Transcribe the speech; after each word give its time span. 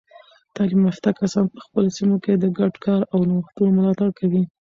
تعلیم 0.55 0.81
یافته 0.87 1.09
کسان 1.19 1.45
په 1.53 1.59
خپلو 1.65 1.89
سیمو 1.97 2.15
کې 2.23 2.33
د 2.37 2.45
ګډ 2.57 2.73
کار 2.85 3.01
او 3.13 3.19
نوښتونو 3.29 3.71
ملاتړ 3.77 4.09
کوي. 4.19 4.43